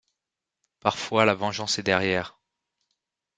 [0.79, 2.39] Parfois la vengeance est derrière.